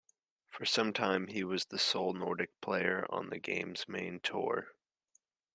For 0.49 0.65
some 0.65 0.93
time 0.93 1.27
he 1.27 1.43
was 1.43 1.65
the 1.65 1.77
sole 1.77 2.13
Nordic 2.13 2.59
player 2.59 3.05
on 3.11 3.29
the 3.29 3.37
game's 3.37 3.87
main 3.87 4.19
tour. 4.19 4.73